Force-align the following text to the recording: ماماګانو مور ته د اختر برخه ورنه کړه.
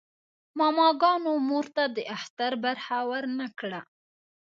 ماماګانو 0.57 1.33
مور 1.47 1.65
ته 1.75 1.83
د 1.95 1.97
اختر 2.17 2.51
برخه 2.63 2.97
ورنه 3.11 3.47
کړه. 3.59 3.81